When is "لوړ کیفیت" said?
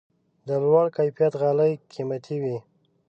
0.63-1.33